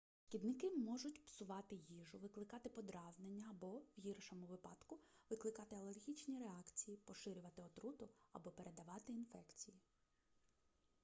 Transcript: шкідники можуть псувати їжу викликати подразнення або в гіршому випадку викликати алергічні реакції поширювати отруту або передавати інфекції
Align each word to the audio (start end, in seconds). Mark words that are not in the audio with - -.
шкідники 0.19 0.71
можуть 0.71 1.25
псувати 1.25 1.75
їжу 1.75 2.17
викликати 2.17 2.69
подразнення 2.69 3.45
або 3.49 3.67
в 3.77 3.99
гіршому 3.99 4.45
випадку 4.45 4.99
викликати 5.29 5.75
алергічні 5.75 6.39
реакції 6.39 6.97
поширювати 7.05 7.61
отруту 7.63 8.09
або 8.33 8.51
передавати 8.51 9.13
інфекції 9.13 9.77